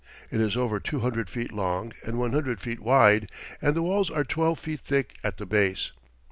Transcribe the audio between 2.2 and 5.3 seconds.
hundred feet wide, and the walls are twelve feet thick